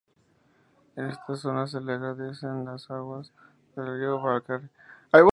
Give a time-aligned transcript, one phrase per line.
[0.95, 3.31] En esta zona se le agregan las aguas
[3.75, 4.67] del río Valcarce.